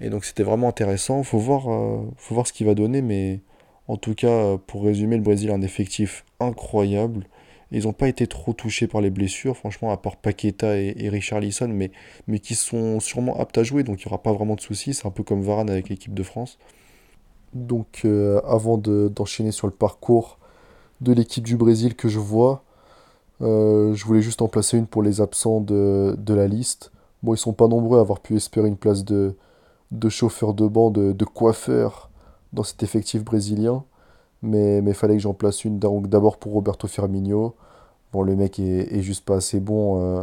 Et 0.00 0.10
donc 0.10 0.24
c'était 0.24 0.42
vraiment 0.42 0.68
intéressant. 0.68 1.22
Faut 1.22 1.38
euh, 1.38 2.02
faut 2.16 2.34
voir 2.34 2.46
ce 2.46 2.52
qu'il 2.52 2.66
va 2.66 2.74
donner, 2.74 3.02
mais 3.02 3.40
en 3.88 3.96
tout 3.96 4.14
cas, 4.14 4.58
pour 4.66 4.84
résumer, 4.84 5.16
le 5.16 5.22
Brésil 5.22 5.50
a 5.50 5.54
un 5.54 5.62
effectif 5.62 6.24
incroyable 6.40 7.26
Ils 7.72 7.84
n'ont 7.84 7.92
pas 7.92 8.08
été 8.08 8.26
trop 8.26 8.52
touchés 8.52 8.86
par 8.86 9.00
les 9.00 9.10
blessures, 9.10 9.56
franchement, 9.56 9.90
à 9.90 9.96
part 9.96 10.16
Paqueta 10.16 10.78
et, 10.78 10.94
et 10.98 11.08
Richarlison, 11.08 11.68
mais, 11.68 11.90
mais 12.28 12.38
qui 12.38 12.54
sont 12.54 13.00
sûrement 13.00 13.38
aptes 13.40 13.58
à 13.58 13.64
jouer, 13.64 13.82
donc 13.82 14.02
il 14.02 14.06
n'y 14.06 14.12
aura 14.12 14.22
pas 14.22 14.32
vraiment 14.32 14.54
de 14.54 14.60
soucis. 14.60 14.94
C'est 14.94 15.06
un 15.06 15.10
peu 15.10 15.24
comme 15.24 15.42
Varane 15.42 15.70
avec 15.70 15.88
l'équipe 15.88 16.14
de 16.14 16.22
France. 16.22 16.58
Donc, 17.54 18.02
euh, 18.04 18.40
avant 18.44 18.76
d'enchaîner 18.78 19.50
sur 19.50 19.66
le 19.66 19.72
parcours 19.72 20.38
de 21.00 21.12
l'équipe 21.12 21.44
du 21.44 21.56
Brésil 21.56 21.94
que 21.96 22.08
je 22.08 22.18
vois, 22.18 22.62
euh, 23.42 23.94
je 23.94 24.04
voulais 24.04 24.22
juste 24.22 24.42
en 24.42 24.48
placer 24.48 24.78
une 24.78 24.86
pour 24.86 25.02
les 25.02 25.20
absents 25.20 25.60
de, 25.60 26.16
la 26.28 26.46
liste. 26.46 26.92
Bon, 27.22 27.34
ils 27.34 27.38
sont 27.38 27.52
pas 27.52 27.68
nombreux 27.68 27.98
à 27.98 28.02
avoir 28.02 28.20
pu 28.20 28.36
espérer 28.36 28.68
une 28.68 28.76
place 28.76 29.04
de, 29.04 29.36
de 29.90 30.08
chauffeur 30.08 30.54
de 30.54 30.66
banc, 30.66 30.90
de, 30.90 31.12
de 31.12 31.24
coiffeur 31.24 32.10
dans 32.52 32.62
cet 32.62 32.82
effectif 32.82 33.24
brésilien. 33.24 33.84
Mais 34.42 34.78
il 34.78 34.94
fallait 34.94 35.14
que 35.14 35.22
j'en 35.22 35.34
place 35.34 35.64
une 35.64 35.78
d'abord 35.78 36.38
pour 36.38 36.52
Roberto 36.52 36.86
Firmino. 36.88 37.54
Bon, 38.12 38.22
le 38.22 38.36
mec 38.36 38.58
est, 38.58 39.02
juste 39.02 39.24
pas 39.24 39.36
assez 39.36 39.60
bon. 39.60 40.00
Euh, 40.00 40.22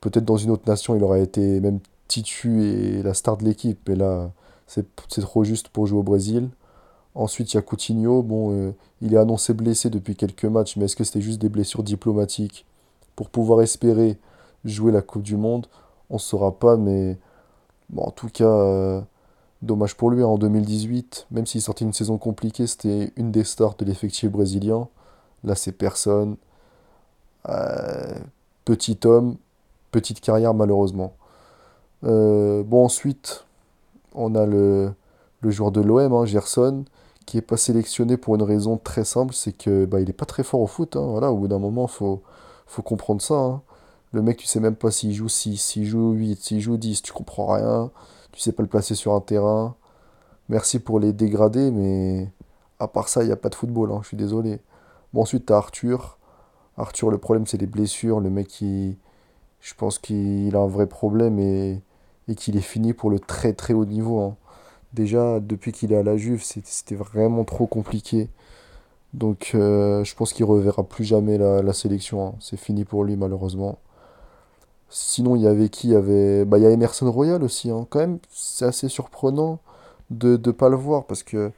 peut-être 0.00 0.24
dans 0.24 0.36
une 0.36 0.50
autre 0.50 0.68
nation, 0.68 0.94
il 0.96 1.02
aurait 1.04 1.22
été 1.22 1.60
même 1.60 1.80
titu 2.08 2.64
et 2.64 3.02
la 3.02 3.14
star 3.14 3.36
de 3.36 3.44
l'équipe. 3.44 3.80
Mais 3.88 3.96
là, 3.96 4.30
c'est 4.66 4.86
trop 5.20 5.44
juste 5.44 5.68
pour 5.68 5.86
jouer 5.86 6.00
au 6.00 6.02
Brésil. 6.02 6.50
Ensuite, 7.14 7.54
il 7.54 7.56
y 7.56 7.58
a 7.58 7.62
Coutinho. 7.62 8.22
Bon, 8.22 8.52
euh, 8.52 8.72
il 9.00 9.14
est 9.14 9.18
annoncé 9.18 9.54
blessé 9.54 9.90
depuis 9.90 10.16
quelques 10.16 10.44
matchs, 10.44 10.76
mais 10.76 10.84
est-ce 10.84 10.96
que 10.96 11.04
c'était 11.04 11.22
juste 11.22 11.40
des 11.40 11.48
blessures 11.48 11.82
diplomatiques 11.82 12.66
pour 13.16 13.30
pouvoir 13.30 13.62
espérer 13.62 14.18
jouer 14.64 14.92
la 14.92 15.02
Coupe 15.02 15.22
du 15.22 15.36
Monde? 15.36 15.66
On 16.10 16.14
ne 16.14 16.20
saura 16.20 16.58
pas, 16.58 16.76
mais 16.76 17.16
bon, 17.90 18.02
en 18.02 18.10
tout 18.10 18.28
cas, 18.28 18.44
euh, 18.44 19.00
dommage 19.66 19.96
pour 19.96 20.10
lui. 20.10 20.22
Hein, 20.22 20.26
en 20.26 20.38
2018, 20.38 21.26
même 21.30 21.46
s'il 21.46 21.62
sortait 21.62 21.84
une 21.84 21.92
saison 21.92 22.18
compliquée, 22.18 22.66
c'était 22.66 23.12
une 23.16 23.32
des 23.32 23.44
stars 23.44 23.76
de 23.76 23.84
l'effectif 23.84 24.30
brésilien. 24.30 24.88
Là, 25.44 25.54
c'est 25.54 25.72
personne. 25.72 26.36
Euh, 27.48 28.14
petit 28.64 28.98
homme, 29.04 29.36
petite 29.92 30.20
carrière 30.20 30.54
malheureusement. 30.54 31.12
bon, 32.02 32.84
ensuite, 32.84 33.46
on 34.16 34.34
a 34.34 34.46
le, 34.46 34.92
joueur 35.44 35.70
de 35.70 35.80
l'OM, 35.80 36.12
hein, 36.12 36.24
Gerson, 36.24 36.84
qui 37.26 37.38
est 37.38 37.42
pas 37.42 37.56
sélectionné 37.56 38.16
pour 38.16 38.34
une 38.34 38.42
raison 38.42 38.78
très 38.78 39.04
simple, 39.04 39.34
c'est 39.34 39.52
que 39.52 39.84
bah, 39.84 40.00
il 40.00 40.12
pas 40.12 40.24
très 40.24 40.42
fort 40.42 40.60
au 40.60 40.66
foot. 40.66 40.96
Hein, 40.96 41.06
voilà, 41.06 41.30
au 41.30 41.36
bout 41.36 41.48
d'un 41.48 41.58
moment, 41.58 41.86
faut, 41.86 42.22
faut 42.66 42.82
comprendre 42.82 43.22
ça. 43.22 43.60
Le 44.12 44.22
mec, 44.22 44.38
tu 44.38 44.46
sais 44.46 44.60
même 44.60 44.76
pas 44.76 44.90
s'il 44.90 45.12
joue 45.12 45.28
6, 45.28 45.56
s'il 45.58 45.84
joue 45.84 46.12
8, 46.12 46.40
s'il 46.40 46.60
joue 46.60 46.76
10, 46.76 47.02
tu 47.02 47.12
comprends 47.12 47.52
rien. 47.52 47.90
Tu 48.36 48.42
sais 48.42 48.52
pas 48.52 48.62
le 48.62 48.68
placer 48.68 48.94
sur 48.94 49.14
un 49.14 49.20
terrain. 49.22 49.76
Merci 50.50 50.78
pour 50.78 51.00
les 51.00 51.14
dégradés, 51.14 51.70
mais 51.70 52.28
à 52.78 52.86
part 52.86 53.08
ça, 53.08 53.22
il 53.22 53.28
n'y 53.28 53.32
a 53.32 53.36
pas 53.36 53.48
de 53.48 53.54
football, 53.54 53.90
hein, 53.90 54.00
je 54.02 54.08
suis 54.08 54.16
désolé. 54.18 54.60
Bon, 55.14 55.22
ensuite, 55.22 55.46
tu 55.46 55.54
as 55.54 55.56
Arthur. 55.56 56.18
Arthur, 56.76 57.10
le 57.10 57.16
problème, 57.16 57.46
c'est 57.46 57.56
les 57.56 57.66
blessures. 57.66 58.20
Le 58.20 58.28
mec, 58.28 58.60
il... 58.60 58.98
je 59.60 59.72
pense 59.74 59.98
qu'il 59.98 60.54
a 60.54 60.58
un 60.58 60.66
vrai 60.66 60.86
problème 60.86 61.38
et, 61.38 61.80
et 62.28 62.34
qu'il 62.34 62.58
est 62.58 62.60
fini 62.60 62.92
pour 62.92 63.08
le 63.08 63.18
très 63.18 63.54
très 63.54 63.72
haut 63.72 63.86
niveau. 63.86 64.34
Déjà, 64.92 65.40
depuis 65.40 65.72
qu'il 65.72 65.94
est 65.94 65.96
à 65.96 66.02
la 66.02 66.18
Juve, 66.18 66.42
c'était 66.44 66.94
vraiment 66.94 67.44
trop 67.44 67.66
compliqué. 67.66 68.28
Donc, 69.14 69.52
euh, 69.54 70.04
je 70.04 70.14
pense 70.14 70.34
qu'il 70.34 70.44
reverra 70.44 70.84
plus 70.84 71.04
jamais 71.04 71.38
la, 71.38 71.72
sélection. 71.72 72.26
Hein. 72.28 72.34
C'est 72.40 72.58
fini 72.58 72.84
pour 72.84 73.02
lui, 73.02 73.16
malheureusement. 73.16 73.78
Sinon, 74.98 75.36
il 75.36 75.42
y 75.42 75.46
avait 75.46 75.68
qui? 75.68 75.88
Il 75.88 75.92
y, 75.92 75.94
avait... 75.94 76.46
Bah, 76.46 76.56
il 76.56 76.64
y 76.64 76.66
a 76.66 76.70
Emerson 76.70 77.12
Royal 77.12 77.42
aussi. 77.42 77.70
Hein. 77.70 77.86
Quand 77.90 77.98
même, 77.98 78.18
c'est 78.30 78.64
assez 78.64 78.88
surprenant 78.88 79.58
de 80.10 80.40
ne 80.42 80.52
pas 80.52 80.70
le 80.70 80.76
voir 80.76 81.04
parce 81.04 81.22
que 81.22 81.52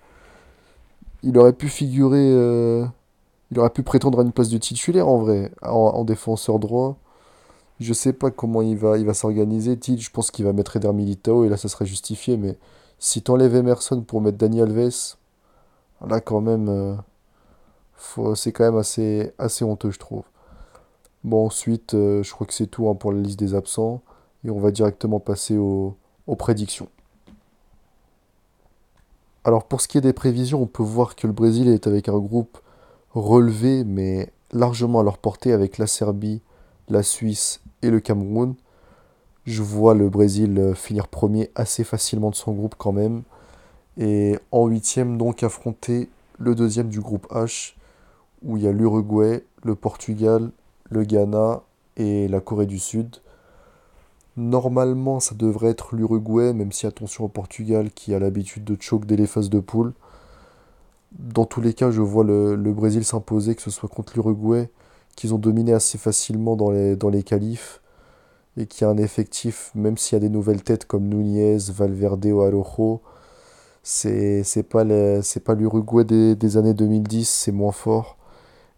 il 1.22 1.38
aurait 1.38 1.52
pu 1.52 1.68
figurer. 1.68 2.32
Euh, 2.32 2.84
il 3.52 3.60
aurait 3.60 3.70
pu 3.70 3.84
prétendre 3.84 4.18
à 4.20 4.22
une 4.24 4.32
place 4.32 4.48
de 4.48 4.58
titulaire 4.58 5.06
en 5.06 5.18
vrai, 5.18 5.52
en, 5.62 6.04
défenseur 6.04 6.58
droit. 6.58 6.96
Je 7.78 7.92
sais 7.92 8.12
pas 8.12 8.32
comment 8.32 8.60
il 8.60 8.76
va, 8.76 8.98
il 8.98 9.06
va 9.06 9.14
s'organiser. 9.14 9.78
Je 9.86 10.10
pense 10.10 10.32
qu'il 10.32 10.44
va 10.44 10.52
mettre 10.52 10.76
Eder 10.76 10.92
Militao 10.92 11.44
et 11.44 11.48
là, 11.48 11.56
ça 11.56 11.68
serait 11.68 11.86
justifié. 11.86 12.36
Mais 12.36 12.58
si 12.98 13.22
t'enlèves 13.22 13.54
Emerson 13.54 14.02
pour 14.02 14.20
mettre 14.20 14.38
Dani 14.38 14.62
Alves, 14.62 15.16
là 16.04 16.20
quand 16.20 16.40
même, 16.40 16.68
euh, 16.68 18.34
c'est 18.34 18.50
quand 18.50 18.64
même 18.64 18.78
assez, 18.78 19.32
assez 19.38 19.64
honteux, 19.64 19.92
je 19.92 20.00
trouve. 20.00 20.24
Bon, 21.28 21.44
ensuite, 21.44 21.92
euh, 21.92 22.22
je 22.22 22.32
crois 22.32 22.46
que 22.46 22.54
c'est 22.54 22.68
tout 22.68 22.88
hein, 22.88 22.94
pour 22.94 23.12
la 23.12 23.20
liste 23.20 23.38
des 23.38 23.54
absents. 23.54 24.00
Et 24.46 24.50
on 24.50 24.58
va 24.60 24.70
directement 24.70 25.20
passer 25.20 25.58
aux, 25.58 25.94
prédictions. 26.38 26.88
Alors 29.44 29.64
pour 29.64 29.82
ce 29.82 29.88
qui 29.88 29.98
est 29.98 30.02
des 30.02 30.14
prévisions, 30.14 30.62
on 30.62 30.66
peut 30.66 30.82
voir 30.82 31.16
que 31.16 31.26
le 31.26 31.34
Brésil 31.34 31.68
est 31.68 31.86
avec 31.86 32.08
un 32.08 32.16
groupe 32.16 32.56
relevé, 33.12 33.84
mais 33.84 34.32
largement 34.52 35.00
à 35.00 35.02
leur 35.02 35.18
portée 35.18 35.52
avec 35.52 35.76
la 35.76 35.86
Serbie, 35.86 36.40
la 36.88 37.02
Suisse 37.02 37.60
et 37.82 37.90
le 37.90 38.00
Cameroun. 38.00 38.54
Je 39.44 39.62
vois 39.62 39.92
le 39.92 40.08
Brésil 40.08 40.58
euh, 40.58 40.74
finir 40.74 41.08
premier 41.08 41.50
assez 41.54 41.84
facilement 41.84 42.30
de 42.30 42.36
son 42.36 42.52
groupe 42.52 42.74
quand 42.78 42.92
même. 42.92 43.22
Et 43.98 44.38
en 44.50 44.66
huitième, 44.66 45.18
donc, 45.18 45.42
affronter 45.42 46.08
le 46.38 46.54
deuxième 46.54 46.88
du 46.88 47.00
groupe 47.00 47.30
H, 47.30 47.74
où 48.42 48.56
il 48.56 48.62
y 48.62 48.66
a 48.66 48.72
l'Uruguay, 48.72 49.44
le 49.62 49.74
Portugal, 49.74 50.52
le 50.90 51.04
Ghana 51.04 51.62
et 51.96 52.28
la 52.28 52.40
Corée 52.40 52.66
du 52.66 52.78
Sud. 52.78 53.16
Normalement, 54.36 55.20
ça 55.20 55.34
devrait 55.34 55.70
être 55.70 55.96
l'Uruguay, 55.96 56.52
même 56.52 56.72
si 56.72 56.86
attention 56.86 57.24
au 57.24 57.28
Portugal 57.28 57.90
qui 57.90 58.14
a 58.14 58.18
l'habitude 58.18 58.64
de 58.64 58.76
choke 58.80 59.04
dès 59.04 59.16
les 59.16 59.26
phases 59.26 59.50
de 59.50 59.60
poule. 59.60 59.92
Dans 61.12 61.44
tous 61.44 61.60
les 61.60 61.74
cas, 61.74 61.90
je 61.90 62.02
vois 62.02 62.24
le, 62.24 62.56
Brésil 62.72 63.04
s'imposer, 63.04 63.54
que 63.54 63.62
ce 63.62 63.70
soit 63.70 63.88
contre 63.88 64.12
l'Uruguay, 64.14 64.70
qu'ils 65.16 65.34
ont 65.34 65.38
dominé 65.38 65.72
assez 65.72 65.98
facilement 65.98 66.54
dans 66.54 66.70
les, 66.70 66.96
dans 66.96 67.10
qualifs 67.22 67.80
et 68.56 68.66
qui 68.66 68.84
a 68.84 68.88
un 68.88 68.98
effectif, 68.98 69.70
même 69.74 69.96
s'il 69.96 70.16
y 70.16 70.18
a 70.18 70.20
des 70.20 70.28
nouvelles 70.28 70.62
têtes 70.62 70.84
comme 70.84 71.08
Nunez, 71.08 71.58
Valverde 71.70 72.26
ou 72.26 72.42
Arojo, 72.42 73.00
c'est 73.82 74.62
pas 74.68 74.84
l'Uruguay 74.84 76.04
des, 76.04 76.56
années 76.56 76.74
2010, 76.74 77.28
c'est 77.28 77.52
moins 77.52 77.72
fort. 77.72 78.17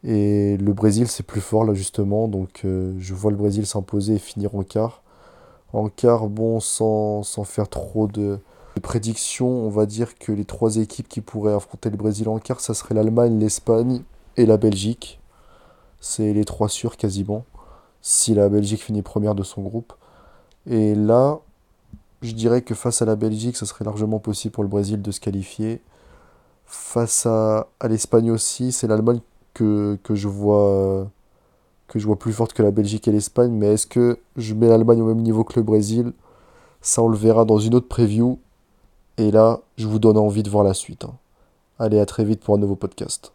Et 0.04 0.57
le 0.57 0.73
Brésil, 0.73 1.09
c'est 1.09 1.23
plus 1.23 1.40
fort 1.40 1.64
là 1.64 1.75
justement, 1.75 2.28
donc 2.28 2.62
euh, 2.64 2.95
je 2.99 3.14
vois 3.14 3.30
le 3.30 3.37
Brésil 3.37 3.66
s'imposer 3.66 4.14
et 4.14 4.19
finir 4.19 4.54
en 4.54 4.62
quart. 4.62 5.02
En 5.73 5.88
quart, 5.88 6.28
bon, 6.28 6.59
sans, 6.61 7.23
faire 7.45 7.69
trop 7.69 8.07
de, 8.07 8.38
de, 8.76 8.80
prédictions, 8.80 9.49
on 9.49 9.69
va 9.69 9.87
dire 9.87 10.19
que 10.19 10.33
les 10.33 10.45
trois 10.45 10.76
équipes 10.76 11.09
qui 11.09 11.21
pourraient 11.21 11.54
affronter 11.54 11.90
le 11.90 11.97
Brésil 11.97 12.28
en 12.28 12.38
quart, 12.38 12.61
ça 12.61 12.75
serait 12.75 12.95
l'Allemagne, 12.95 13.38
l'Espagne 13.38 14.02
et 14.37 14.47
la 14.47 14.57
Belgique. 14.57 15.21
C'est 16.00 16.33
les 16.33 16.45
trois 16.45 16.69
sûrs 16.69 16.97
quasiment 16.97 17.45
si 18.02 18.35
la 18.35 18.49
Belgique 18.49 18.83
finit 18.83 19.02
première 19.02 19.35
de 19.35 19.42
son 19.42 19.62
groupe. 19.62 19.92
Et 20.66 20.95
là, 20.95 21.40
je 22.23 22.33
dirais 22.33 22.62
que 22.62 22.75
face 22.75 23.02
à 23.02 23.04
la 23.04 23.16
Belgique, 23.16 23.57
ça 23.57 23.66
serait 23.66 23.85
largement 23.85 24.19
possible 24.19 24.52
pour 24.52 24.62
le 24.62 24.69
Brésil 24.69 25.02
de 25.02 25.11
se 25.11 25.21
qualifier. 25.21 25.80
Face 26.66 27.26
à, 27.26 27.69
l'Espagne 27.88 28.30
aussi, 28.30 28.73
c'est 28.73 28.87
l'Allemagne 28.87 29.21
que, 29.54 29.99
je 30.11 30.28
vois, 30.28 31.09
que 31.88 31.99
je 31.99 32.07
vois 32.07 32.19
plus 32.19 32.33
forte 32.33 32.52
que 32.52 32.62
la 32.62 32.71
Belgique 32.71 33.09
et 33.09 33.12
l'Espagne. 33.12 33.52
Mais 33.52 33.75
est-ce 33.75 33.87
que 33.87 34.19
je 34.37 34.54
mets 34.54 34.69
l'Allemagne 34.69 35.02
au 35.02 35.07
même 35.07 35.23
niveau 35.23 35.45
que 35.45 35.54
le 35.57 35.62
Brésil? 35.62 36.12
Ça, 36.80 37.02
on 37.02 37.09
le 37.09 37.16
verra 37.16 37.45
dans 37.45 37.59
une 37.59 37.75
autre 37.75 37.88
preview. 37.88 38.38
Et 39.19 39.30
là, 39.30 39.61
je 39.76 39.87
vous 39.87 39.99
donne 39.99 40.16
envie 40.16 40.42
de 40.42 40.50
voir 40.50 40.64
la 40.64 40.75
suite. 40.75 41.04
Hein. 41.04 41.14
Allez, 41.78 41.99
à 42.00 42.07
très 42.07 42.25
vite 42.25 42.40
pour 42.40 42.54
un 42.54 42.59
nouveau 42.59 42.76
podcast. 42.76 43.33